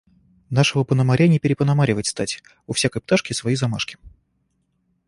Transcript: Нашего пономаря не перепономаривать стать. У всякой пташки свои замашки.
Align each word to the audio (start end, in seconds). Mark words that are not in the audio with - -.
Нашего 0.49 0.83
пономаря 0.83 1.27
не 1.27 1.37
перепономаривать 1.37 2.07
стать. 2.07 2.41
У 2.65 2.73
всякой 2.73 3.03
пташки 3.03 3.33
свои 3.33 3.53
замашки. 3.53 3.97